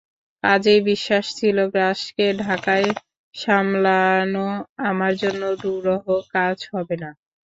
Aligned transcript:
কাজেই 0.43 0.81
বিশ্বাস 0.89 1.25
ছিল, 1.37 1.57
গ্রাসকে 1.73 2.25
ঢাকায় 2.41 2.87
সামলানো 3.35 4.47
আমার 4.89 5.13
জন্য 5.21 5.41
দুরূহ 5.61 6.03
কাজ 6.33 6.57
হবে 6.71 6.95
না। 7.03 7.09